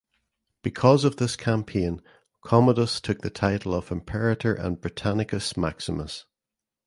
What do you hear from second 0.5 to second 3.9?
Because of this campaign Commodus took the title